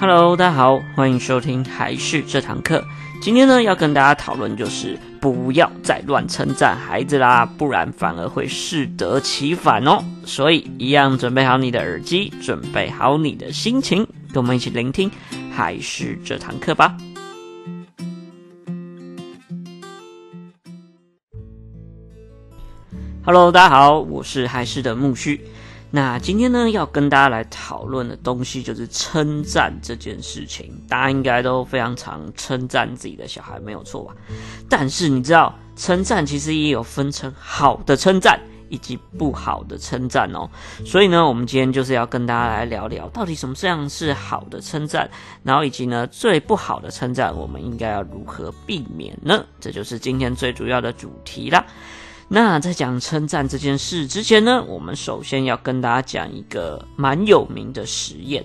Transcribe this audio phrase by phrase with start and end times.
[0.00, 2.82] Hello，大家好，欢迎收听还是这堂课。
[3.20, 10.02] 今天呢，要跟大家讨论就是不要再乱称赞孩子啦，不然反而会适得其反哦。
[10.24, 15.10] 所以，一样准备好你的耳机，准备好你的心情，跟我们一起聆听
[15.52, 16.96] 还是这堂课吧。
[23.22, 25.38] Hello，大家好，我是还是的木须。
[25.92, 30.72] 那今天呢，要跟大家来讨论的东西就是称赞这件事情。
[30.88, 34.14] 大家应该都非常常称赞自己的小孩，没有错吧？
[34.68, 40.48] 但是你知道，称赞其实也有分成好的称赞以及不好的称赞哦。
[40.86, 45.10] 所以呢，我们今天就是要跟大家来聊聊，到底什么这样是好的称赞，
[45.42, 49.44] 然后以及呢，最不好的称赞，我们应该要如何避免呢？
[49.58, 51.66] 这就是今天最主要的主题啦。
[52.32, 58.44] 那在讲称赞这件事之前呢，我们首先要跟大家讲一个蛮有名的实验。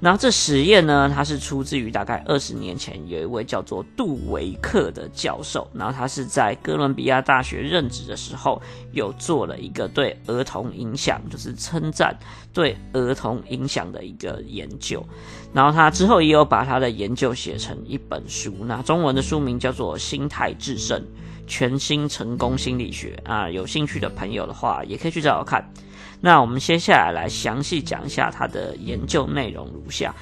[0.00, 5.68] 然后这实验呢，它是出自于大概二十年前，有一位叫做杜维克的教授。
[5.74, 8.60] 然后他是在哥伦比亚大学任职的时候，
[8.92, 12.16] 有做了一个对儿童影响，就是称赞
[12.54, 15.04] 对儿童影响的一个研究。
[15.52, 20.98] 然后他之后也有把他的研究写成一本书，那中文的书名叫做《心态制胜》。
[21.46, 25.72] 全新成功心理学啊，有兴趣的朋友的话，也可以去找找看。
[26.20, 30.14] 那我们接下来来详细讲一下他的研究内容如下。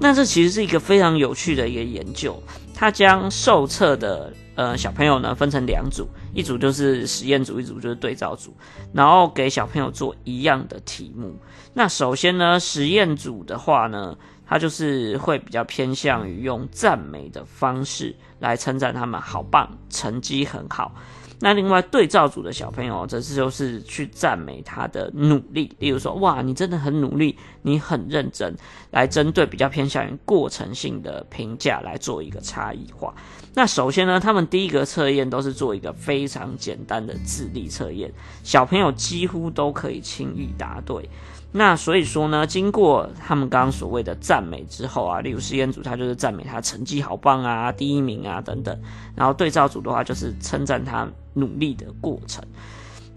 [0.00, 2.42] 那这其实是一个非常有趣的一个研究，
[2.74, 8.56] 他将受测的呃小朋友呢分成两组，一组就是实验组，一组就是对照组，
[8.94, 11.36] 然后给小朋友做一样的题目。
[11.74, 14.16] 那首先呢，实验组的话呢，
[14.52, 20.94] 他就是会比较偏向于用赞美的方式来称赞他们好棒，成绩很好。
[21.40, 28.54] 那另外对照组的小朋友，则是就是去赞美他的努力，例如说，哇，你真的很努力，你很认真，
[28.90, 33.14] 来针对比较偏向于过程性的评价来做一个差异化。
[33.54, 38.12] 那首先呢，他们第一个测验都是做一个非常简单的智力测验，
[38.44, 41.08] 小朋友几乎都可以轻易答对。
[41.54, 48.74] 那所以说呢，经过他们刚刚所谓的赞美之后啊，例如实验组他就是赞美他成绩好棒啊，第一名啊等等，
[49.14, 52.42] 然后对照组的话就是称赞他努力的过程，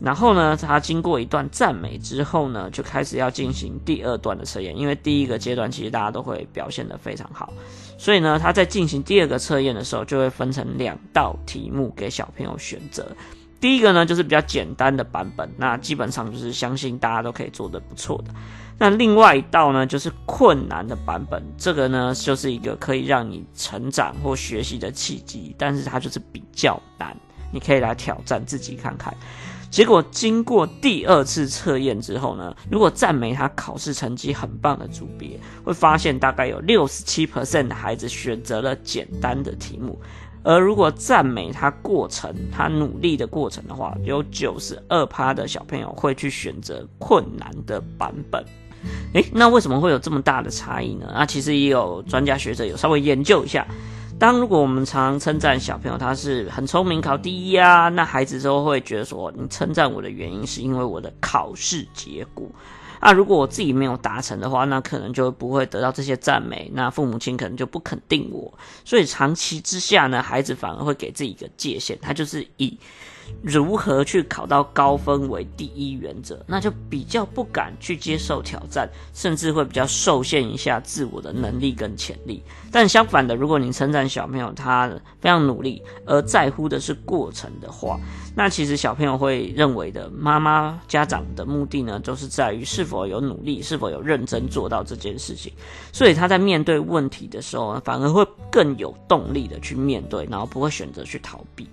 [0.01, 7.53] 然后呢，他经过一段赞美之后呢，就开始要进行第二段的测验，因为第一个阶段其实大家都会表现得非常好，
[7.97, 13.07] 所以呢，他在进行第二个测验的时候，就会分成两道题目给小朋友选择。
[13.59, 18.33] 第一个呢，就是比较简单的版本，那基本上就是相信大家都可以做得不错的。
[18.77, 27.15] 那另外一道呢，就是困难的版本，这个呢，就是一个可以让你成长或学习的契机，但是它就是比较难，
[27.51, 29.15] 你可以来挑战自己看看。
[29.71, 39.99] 结果经过第二次测验之后呢，如果赞美他考试成绩很棒的组别，会发现大概有六十七 percent 的孩子选择了简单的题目。
[40.45, 48.45] 而如果赞美他过程，他努力的过程的话，有九十二趴的小朋友会去选择困难的版本。
[49.13, 51.07] 诶，那为什么会有这么大的差异呢？
[51.07, 53.65] 啊，其实也有专家学者有稍微研究一下。
[54.19, 62.47] 当如果我们常常称赞小朋友他是很聪明，考第一啊，那孩子都会觉得说，你称赞我的原因是因为我的考试结果。
[63.05, 68.51] 那、如果我自己没有达成的话，那可能就不会得到这些赞美，那父母亲可能就不肯定我，
[68.83, 72.75] 所以长期之下呢，孩子反而会给自己一个界限，他就是以。
[73.41, 82.41] 如何去考到高分为第一原则，那就比较不敢去接受挑战，甚至会比较受限一下自我的能力跟潜力。
[82.71, 84.89] 但相反的，如果你称赞小朋友他
[85.21, 87.99] 非常努力，而在乎的是过程的话，
[88.35, 95.53] 那其实小朋友会认为的，妈妈家长的目的呢，就是在于是否有努力，是否有认真做到这件事情。
[95.93, 101.67] 所以他在面对问题的时候，反而会更有动力的去面对，然后不会选择去逃避。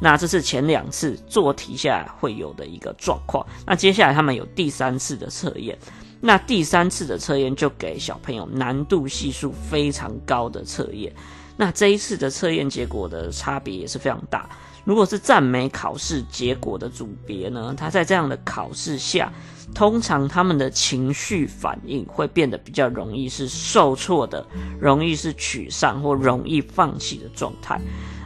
[0.00, 3.46] 那这是前两次做题下来会有的一个状况。
[3.66, 5.78] 那接下来他们有第三次的测验，
[6.20, 11.12] 那第三次的测验就给小朋友难度系数非常高的测验。
[11.56, 14.48] 那这一次的测验结果的差别也是非常大。
[14.82, 19.30] 如果是赞美考试结果的组别呢，他在这样的考试下，
[19.74, 24.44] 通常他们的情绪反应会变得比较容易是受挫的，
[24.80, 27.78] 容易是沮丧或容易放弃的状态。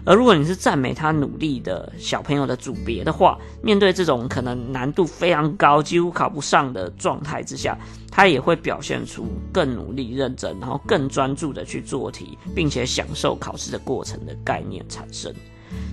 [0.07, 7.77] 而如果你是赞美他努力的小朋友的组别的话，面对这种可能难度非常高、几乎考不上的状态之下，
[8.11, 15.33] 他也会表现出更努力、认真，然后更专注的去做题，并且享受考试的过程的概念产生。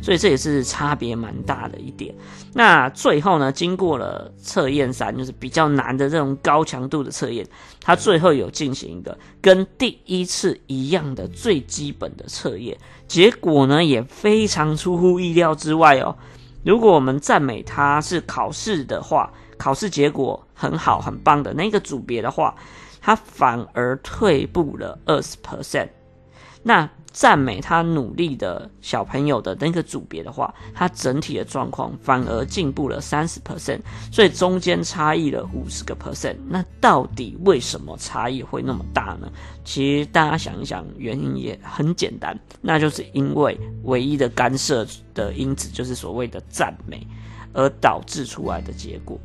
[0.01, 2.13] 所以这也是差别蛮大的一点。
[2.54, 7.45] 那最后呢，经过了测验三，就是比较难的这种高强度的测验，
[7.80, 16.16] 它最后有进行一个跟第一次一样的最基本的测验，结果呢也非常出乎意料之外哦。
[16.63, 22.54] 如果我们赞美他是考试的话，考试结果很好很棒的那个组别的话，
[23.00, 25.89] 他反而退步了二十 percent。
[26.63, 33.81] 那赞美他努力的小朋友的那个组别的话，他整体的状况反而进步了三十 percent，
[34.13, 36.37] 所以中间差异了五十个 percent。
[36.47, 39.29] 那到底为什么差异会那么大呢？
[39.65, 47.05] 其实大家想一想，原因也很简单，那就是因为唯一的干涉的因子就是所谓的赞美，
[47.51, 49.19] 而导致出来的结果。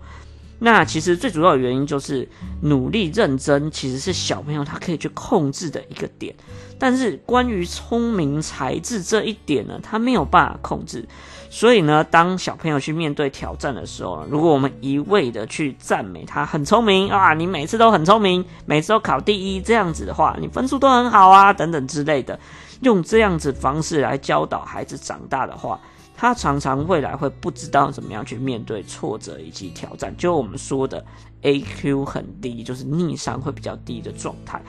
[0.59, 2.27] 那其实最主要的原因就是
[2.63, 6.35] 努力认真，其实是小朋友他可以去控制的一个点。
[6.79, 11.07] 但是关于聪明才智这一点呢，他没有办法控制。
[11.49, 22.39] 所以呢，当小朋友去面对挑战的时候，如果我们一味的去赞美他很聪明啊，你每次都很聪明，每次都考第一这样子的话，你分数都很好啊，等等之类的，
[22.81, 25.79] 用这样子方式来教导孩子长大的话。
[26.17, 31.05] 他常常未来会不知道怎么样去面对挫折以及挑战，就我们说的
[31.43, 34.61] AQ 很低，就是逆商会比较低的状态。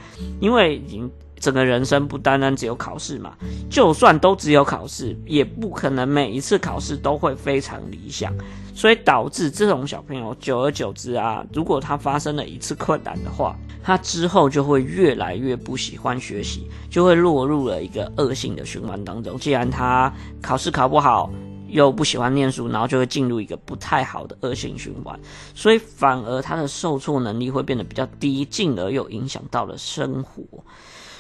[0.42, 1.10] 因为已经
[1.40, 3.34] 整个人生不单单只有考试嘛，
[3.70, 8.34] 就算都只有考试，也不可能每一次考试都会非常理想，
[8.76, 19.40] 所以导致这种小朋友久而久之啊，如果他发生了一次困难的话，他之后就会越来越不喜欢学习，就会落入了一个恶性的循环当中。
[19.40, 20.12] 既然他
[20.42, 21.32] 考试考不好，
[21.68, 25.20] 又不喜欢念书，然后就会进入一个不太好的恶性循环，
[25.54, 30.44] 所以反而他的受挫能力会变得比较低，进而又影响到了生活。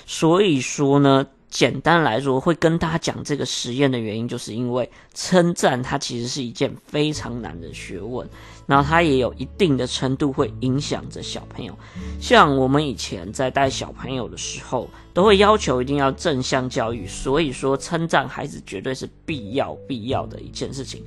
[0.05, 1.25] 所以说呢。
[1.49, 8.27] 简单来说，会跟大家讲这个实验的原因，就是因为称赞它其实是一件非常难的学问，
[8.65, 11.73] 然后它也有一定的程度会影响着小朋友。
[12.19, 21.03] 像我们以前在带小朋友的时候，都会要求一定要正向教育，所以说称赞孩子绝对是必要必要的一件事情。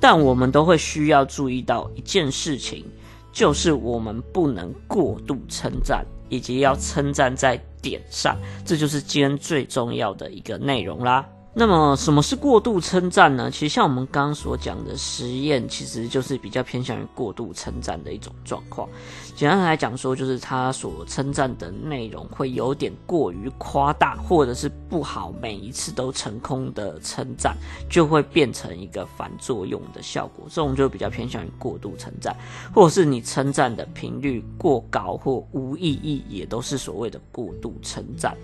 [0.00, 2.84] 但我们都会需要注意到一件事情，
[3.32, 6.04] 就是我们不能过度称赞，
[6.34, 11.24] 以及要称赞在点上，这就是今天最重要的一个内容啦。
[11.56, 13.48] 那么，什么是过度称赞呢？
[13.48, 18.88] 其实像我们刚刚所讲的实验，其实就是比较偏向于过度称赞的一种状况。
[19.36, 27.56] 简单来讲说，就是他所称赞的内容会有点过于夸大，或者是不好，每一次都成功的称赞，
[27.88, 30.46] 就会变成一个反作用的效果。
[30.48, 32.36] 这种就比较偏向于过度称赞，
[32.74, 38.36] 或者是你称赞的频率过高或无意义，也都是所谓的过度称赞。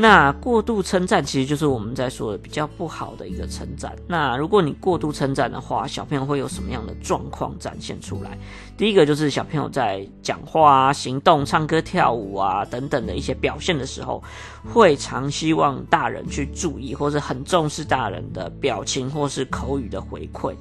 [0.00, 3.92] 那过度称赞其实就是我们在说的比较不好的一个称赞。
[4.06, 8.38] 那如果你过度称赞的话，小朋友会有什么样的状况展现出来？
[8.76, 14.22] 第一个就是小朋友在讲话啊、行动、唱歌、跳舞啊等等的一些表现的时候，
[14.72, 20.54] 会常希望大人去注意，或是很重视大人的表情或是口语的回馈。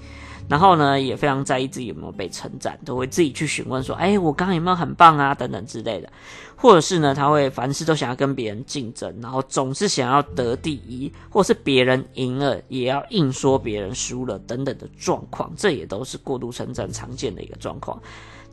[0.48, 6.10] 然后呢，也非常在意自己有没有被称赞，都会自己去询问说：“哎，我刚刚有没有很棒啊？”等等之类的。
[6.56, 18.02] 或者是呢，他会凡事都想要跟别人竞争，然后总是想要得第一，或是别人赢了也要硬说别人输了等等的状况，这也都是过度称赞常见的一个状况。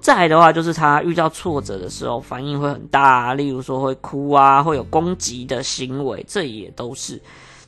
[0.00, 7.18] 再来的话，就是他遇到挫折的时候反应会很大，例如说会哭啊，会有攻击的行为，这也都是。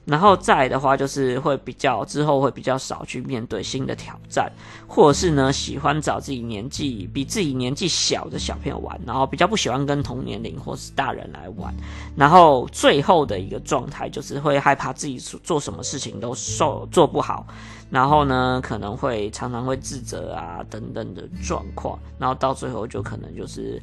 [0.06, 4.50] 然后再的话，就是会比较之后会比较少去面对新的挑战，
[4.86, 11.74] 或者是呢喜欢找自己年纪比自己年纪小的小朋友玩，然后比较不喜欢跟同年龄或是大人来玩。
[12.14, 17.44] 然后最后的一个状态就是会害怕自己做什么事情都受做不好，
[17.90, 23.82] 然后呢可能会常常会自责啊等等的状况，然后到最后就可能就是。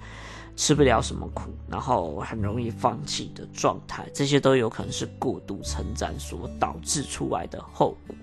[0.55, 8.15] 吃不了什么苦，然后很容易放弃的状态，这些都有可能是过度称赞所导致出来的后果。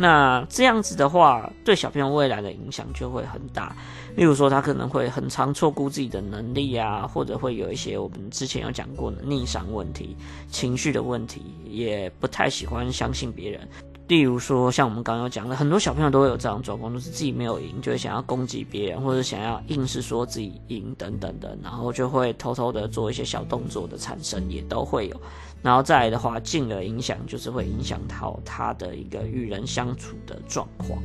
[0.00, 3.74] 那这样子的话，对小朋友未来的影响就会很大。
[4.14, 10.16] 例如说，他可能会很常错估自己的能力啊，或者会有一些我们之前有讲过的逆商问题、
[10.50, 13.68] 情绪的问题，也不太喜欢相信别人。
[14.08, 25.20] 例如说，像我们刚刚讲的，很多小朋友都会有这样状况，就是自己没有赢，就会想要攻击别人，或者想要硬是说自己赢等等的，然后就会偷偷的做一些小动作的产生，也都会有。
[25.60, 30.98] 然后再来的话，进而影响就是会影响到他的一个与人相处的状况。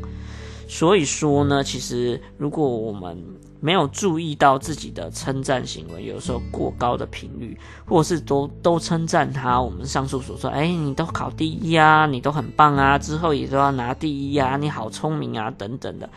[0.73, 3.15] 所以说呢，其实如果我们
[3.59, 9.61] 没有注意到自己的称赞行为，有时候过高的频率，或者是都都称赞他。
[9.61, 16.09] 我们上述所说，哎，你都考第一啊，你都很棒，啊，之后也都要拿第一啊，你好聪明啊，等等的，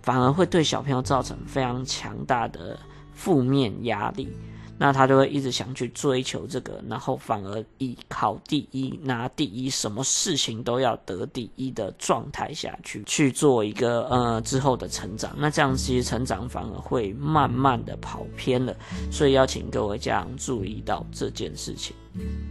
[0.00, 2.78] 反而会对小朋友造成非常强大的
[3.12, 4.28] 负面压力。
[4.78, 15.34] 那他就会一直想去追求这个，然后反而以考第一、拿第一，什么事情都要得第一的状态下去去做一个呃之后的成长。
[15.38, 18.74] 那这样其实成长反而会慢慢的跑偏了，
[19.12, 21.94] 所以要请各位家长注意到这件事情。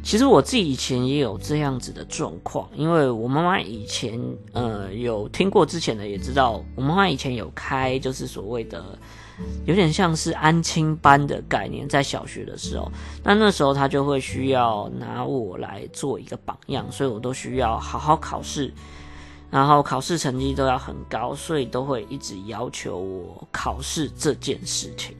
[0.03, 4.19] 其实我自己以前也有这样子的状况，因为我妈妈以前
[4.51, 8.97] 呃有听过之前的也知道，我妈妈以前有开就是所谓的。
[9.65, 12.91] 有点像是安亲班的概念，在小学的时候，
[13.23, 18.71] 那那时候他就会需要拿我来做一个榜样，所以我都需要好好考试，
[19.49, 25.15] 然后考试成绩都要很高，所以都会一直要求我考试这件事情。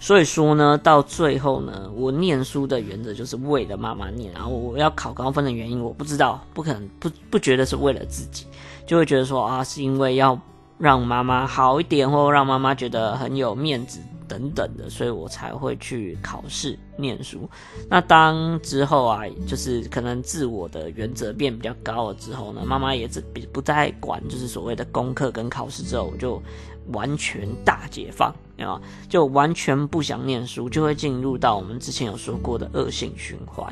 [0.00, 8.46] 所以说呢，到最后呢，我念书的原则就是为了妈妈念，然后我要考高分的原因我不知道，不可能不不觉得是为了自己，
[8.86, 10.40] 就会觉得说啊，是因为要。
[10.80, 17.46] 让妈妈好一点，或让妈妈觉得很有面子等等的，所以我才会去考试念书。
[17.86, 23.22] 那当之后啊，就是可能自我的原则变比较高了之后呢，妈妈也只
[23.52, 26.42] 不再管，就是所谓的功课跟考试之后，我就
[26.92, 33.70] 完全大解放啊，就完全不想念书，就会进入到我们之前有说过的恶性循环，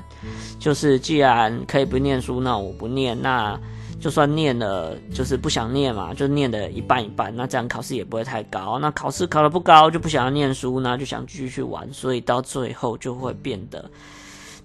[0.59, 3.59] 就是既然可以不念书，那我不念那。
[4.01, 8.79] 就算念了，就是不想念嘛，就念的一半一半，那这样考试也不会太高。
[8.79, 13.91] 那考试考得不高，就不想要念书，那就想继续去玩，所以到最后就会变得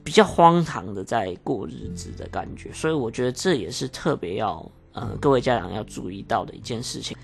[0.03, 2.71] 比较荒唐的在过日子的感觉。
[2.73, 7.17] 所以我觉得这也是特别要呃各位家长要注意到的一件事情。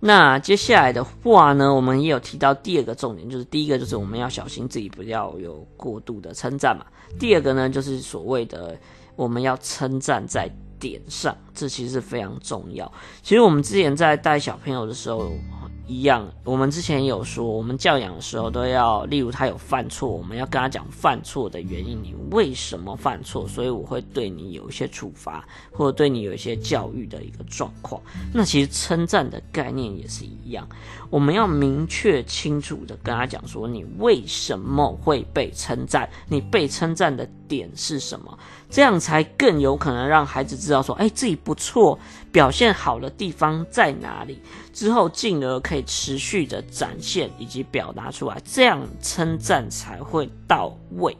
[0.00, 6.84] 那接下来的话呢，我们也有提到第二个重点，就是第一个就是我们要小心自己不要有过度的称赞嘛。
[7.18, 8.76] 第二个呢，就是所谓的
[9.16, 10.50] 我们要称赞在
[10.84, 12.92] 点上，这其实是非常重要。
[13.22, 15.30] 其实我们之前在带小朋友的时候，
[15.86, 28.00] 一样，我们之前有说，我们教养的时候都要，例如他有犯错，我们要跟他讲犯错的原因，你为什么犯错，所以我会对你有一些处罚，或者对你有一些教育的一个状况。
[28.32, 30.68] 那其实称赞的概念也是一样，
[31.08, 37.26] 我们要明确清楚的跟他讲说，你为什么会被称赞，你被称赞的
[37.56, 41.98] 点是什么，这样才更有可能让孩子知道说，哎，自己不错。
[42.32, 44.40] 表现好的地方在哪里？
[44.72, 51.16] 之后进而可以持续的展现以及表达出来，这样称赞才会到位。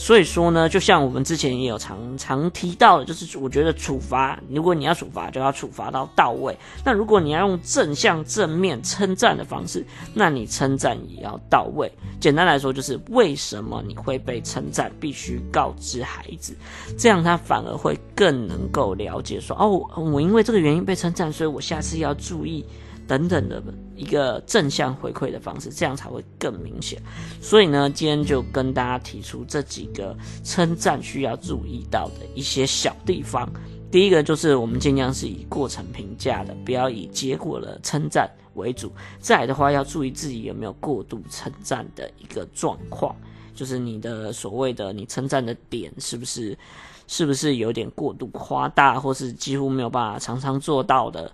[0.00, 6.56] 所以说呢，就像我们之前也有常常提到的，就是我觉得处罚，如果你要处罚，就要处罚到到位。
[6.82, 11.92] 那如果你要用正向正面称赞的方式，那你称赞也要到位。
[12.18, 16.56] 简单来说，就是为什么你会被称赞，必须告知孩子，
[16.96, 22.64] 这样他反而会更能够了解说，哦，我因为这个原因被称赞，所以我下次要注意。
[23.10, 23.60] 等等的
[23.96, 27.02] 一个正向回馈的方式，这样才会更明显。
[27.40, 33.52] 所以呢，今天就跟大家提出这几个称赞需要注意到的一些小地方。
[33.90, 38.92] 第一个就是我们尽量是以过程评价的，不要以结果的称赞为主。
[39.18, 43.16] 再来的话，要注意自己有没有过度称赞的一个状况，
[43.56, 46.56] 就是你的所谓的你称赞的点是不是
[47.08, 51.28] 是不是有点过度夸大，或是几乎没有办法常常做到的。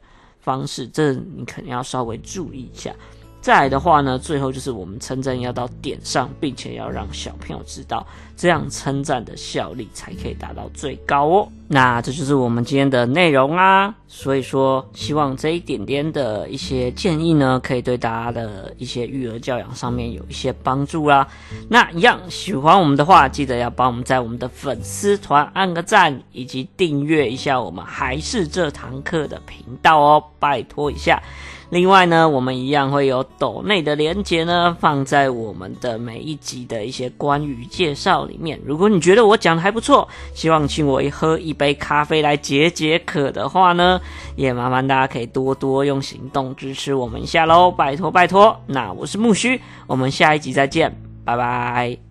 [0.47, 2.95] 方式，这你肯定要稍微注意一下。
[3.41, 11.49] 再来的话呢，最后就是我们称赞要到点上，并且要让小朋友知道，这样称赞的效力才可以达到最高哦。
[11.69, 13.95] 那这就是我们今天的内容啊。
[14.09, 21.27] 所以说，希望这一点点的一些建议呢，可以对大家的一些育儿教养上面有一些帮助啦。
[21.69, 31.23] 那一样喜欢我们的话，记得要帮我们在我们的粉丝团按个赞，以及订阅一下我们还是这堂课的频道哦，拜托一下。
[31.71, 38.59] 另外呢，我们一样会有抖内的连结呢，放在我们的每一集的一些关于介绍里面。
[38.65, 44.01] 如果你觉得我讲的还不错，希望请我喝一杯咖啡来解解渴的话呢，
[44.37, 48.59] 也麻烦大家可以多多用行动支持我们一下喽，拜托拜托。
[48.67, 50.95] 那我是木须，我们下一集再见，
[51.25, 52.06] 拜拜。